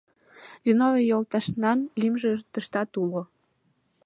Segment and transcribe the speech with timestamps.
[0.65, 3.21] Зиновий йолташнан лӱмжӧ тыштат уло.